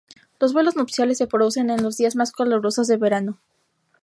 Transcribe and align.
Los 0.39 0.51
vuelos 0.53 0.75
nupciales 0.75 1.19
se 1.19 1.27
producen 1.27 1.69
en 1.69 1.83
los 1.83 1.95
días 1.95 2.15
más 2.15 2.31
calurosos 2.31 2.87
de 2.87 2.97
verano. 2.97 3.37